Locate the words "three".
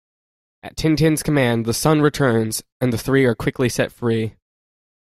2.97-3.23